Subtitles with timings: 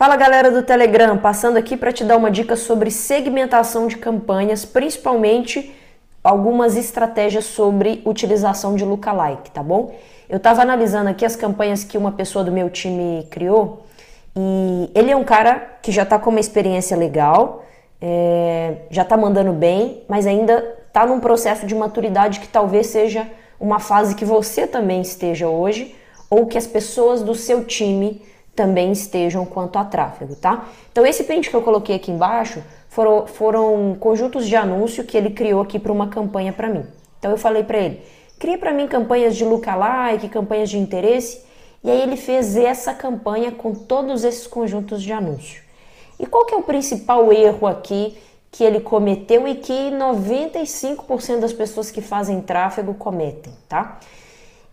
[0.00, 4.64] Fala galera do Telegram, passando aqui para te dar uma dica sobre segmentação de campanhas,
[4.64, 5.76] principalmente
[6.24, 9.94] algumas estratégias sobre utilização de lookalike, tá bom?
[10.26, 13.82] Eu estava analisando aqui as campanhas que uma pessoa do meu time criou
[14.34, 17.66] e ele é um cara que já está com uma experiência legal,
[18.00, 23.28] é, já está mandando bem, mas ainda está num processo de maturidade que talvez seja
[23.60, 25.94] uma fase que você também esteja hoje
[26.30, 30.68] ou que as pessoas do seu time também estejam quanto a tráfego, tá?
[30.90, 35.30] Então esse print que eu coloquei aqui embaixo foram, foram conjuntos de anúncio que ele
[35.30, 36.84] criou aqui para uma campanha para mim.
[37.18, 38.02] Então eu falei para ele,
[38.38, 41.44] cria para mim campanhas de lookalike, campanhas de interesse,
[41.82, 45.62] e aí ele fez essa campanha com todos esses conjuntos de anúncio.
[46.18, 48.18] E qual que é o principal erro aqui
[48.50, 54.00] que ele cometeu e que 95% das pessoas que fazem tráfego cometem, tá?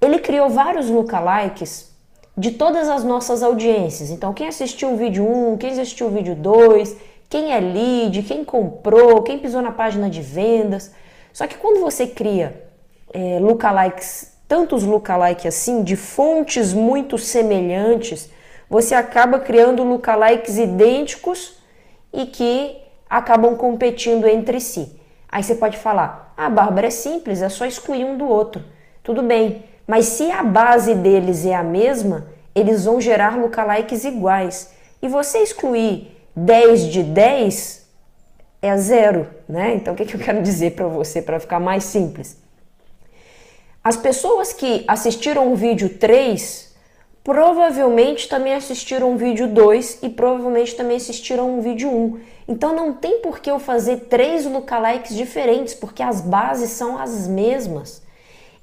[0.00, 1.93] Ele criou vários lookalikes
[2.36, 4.10] de todas as nossas audiências.
[4.10, 6.96] Então, quem assistiu o vídeo 1, quem assistiu o vídeo 2,
[7.28, 10.92] quem é lead, quem comprou, quem pisou na página de vendas.
[11.32, 12.64] Só que quando você cria
[13.12, 18.28] é, lookalikes, tantos lookalikes assim, de fontes muito semelhantes,
[18.68, 21.56] você acaba criando lookalikes idênticos
[22.12, 22.76] e que
[23.08, 25.00] acabam competindo entre si.
[25.28, 28.62] Aí você pode falar: "Ah, Bárbara, é simples, é só excluir um do outro".
[29.02, 34.70] Tudo bem, mas se a base deles é a mesma, eles vão gerar lookalikes iguais.
[35.02, 37.84] E você excluir 10 de 10
[38.62, 39.74] é zero, né?
[39.74, 42.42] Então o que, que eu quero dizer para você para ficar mais simples?
[43.82, 46.74] As pessoas que assistiram o vídeo 3
[47.24, 52.20] provavelmente também assistiram o vídeo 2 e provavelmente também assistiram o vídeo 1.
[52.46, 57.26] Então não tem por que eu fazer três lookalikes diferentes, porque as bases são as
[57.26, 58.03] mesmas.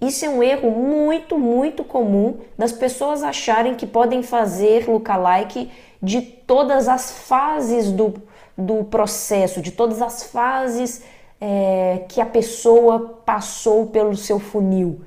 [0.00, 5.70] Isso é um erro muito, muito comum das pessoas acharem que podem fazer lookalike
[6.02, 8.14] de todas as fases do,
[8.56, 11.02] do processo, de todas as fases
[11.38, 15.02] é, que a pessoa passou pelo seu funil.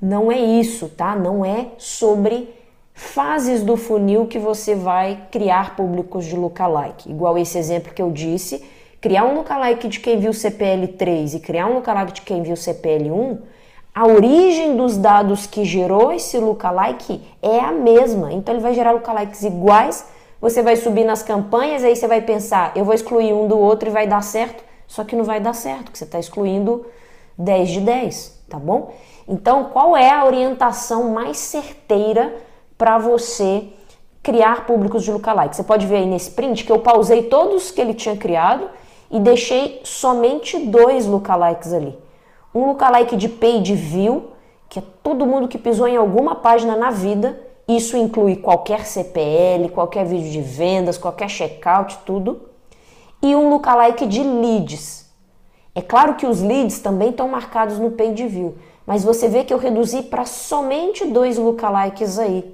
[0.00, 1.14] Não é isso, tá?
[1.14, 2.54] Não é sobre
[2.94, 7.10] fases do funil que você vai criar públicos de lookalike.
[7.10, 8.64] Igual esse exemplo que eu disse,
[9.00, 12.56] criar um lookalike de quem viu CPL 3 e criar um lookalike de quem viu
[12.56, 13.38] CPL 1
[13.98, 18.32] a origem dos dados que gerou esse lookalike é a mesma.
[18.32, 20.06] Então ele vai gerar lookalikes iguais.
[20.40, 23.88] Você vai subir nas campanhas, aí você vai pensar, eu vou excluir um do outro
[23.88, 24.62] e vai dar certo.
[24.86, 26.86] Só que não vai dar certo, porque você está excluindo
[27.36, 28.94] 10 de 10, tá bom?
[29.26, 32.32] Então, qual é a orientação mais certeira
[32.78, 33.64] para você
[34.22, 35.56] criar públicos de lookalike?
[35.56, 38.70] Você pode ver aí nesse print que eu pausei todos que ele tinha criado
[39.10, 42.06] e deixei somente dois lookalikes ali
[42.58, 44.32] um lookalike de page view,
[44.68, 47.40] que é todo mundo que pisou em alguma página na vida.
[47.66, 52.48] Isso inclui qualquer CPL, qualquer vídeo de vendas, qualquer checkout, tudo.
[53.22, 55.08] E um lookalike de leads.
[55.74, 59.54] É claro que os leads também estão marcados no page view, mas você vê que
[59.54, 62.52] eu reduzi para somente dois lookalikes aí,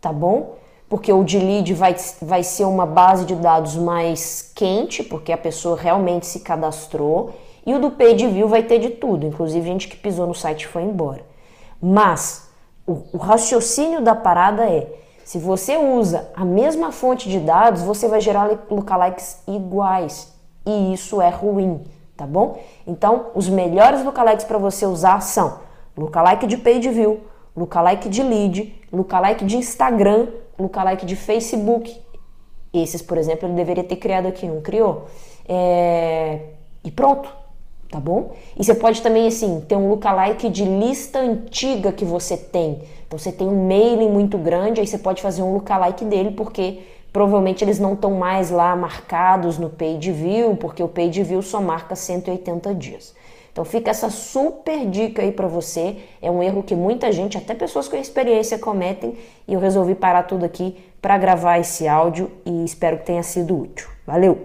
[0.00, 0.56] tá bom?
[0.88, 5.38] Porque o de lead vai, vai ser uma base de dados mais quente, porque a
[5.38, 7.32] pessoa realmente se cadastrou
[7.66, 10.62] e o do page view vai ter de tudo, inclusive gente que pisou no site
[10.62, 11.22] e foi embora.
[11.82, 12.48] Mas
[12.86, 14.88] o, o raciocínio da parada é:
[15.24, 20.32] se você usa a mesma fonte de dados, você vai gerar lookalikes iguais.
[20.64, 21.82] E isso é ruim,
[22.16, 22.60] tá bom?
[22.86, 25.58] Então, os melhores lookalikes para você usar são
[25.96, 27.20] lookalike de page view,
[27.56, 32.00] lookalike de lead, lookalike de Instagram, lookalike de Facebook.
[32.72, 35.06] Esses, por exemplo, ele deveria ter criado aqui, não criou.
[35.48, 36.40] É...
[36.84, 37.28] E pronto,
[37.96, 38.32] tá bom?
[38.58, 42.82] E você pode também, assim, ter um lookalike de lista antiga que você tem.
[43.06, 46.80] Então, você tem um mailing muito grande, aí você pode fazer um lookalike dele, porque
[47.10, 51.58] provavelmente eles não estão mais lá marcados no page view, porque o page view só
[51.58, 53.14] marca 180 dias.
[53.50, 55.96] Então fica essa super dica aí para você.
[56.20, 59.16] É um erro que muita gente, até pessoas com experiência, cometem
[59.48, 63.58] e eu resolvi parar tudo aqui para gravar esse áudio e espero que tenha sido
[63.58, 63.88] útil.
[64.06, 64.36] Valeu!